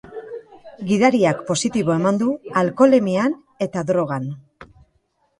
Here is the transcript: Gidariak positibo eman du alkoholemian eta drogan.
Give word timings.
Gidariak 0.91 1.43
positibo 1.49 1.93
eman 1.95 2.17
du 2.21 2.29
alkoholemian 2.61 3.35
eta 3.67 3.83
drogan. 3.91 4.25